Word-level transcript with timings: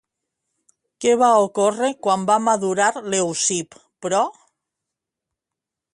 Què 1.05 1.11
va 1.23 1.27
ocórrer 1.43 1.91
quan 2.07 2.25
va 2.31 2.39
madurar 2.47 2.89
Leucip, 3.17 3.77
però? 4.07 4.25